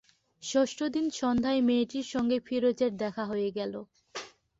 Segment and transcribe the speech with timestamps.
[0.43, 3.73] ষষ্ঠ দিন সন্ধ্যায় মেয়েটির সঙ্গে ফিরোজের দেখা হয়ে গেল।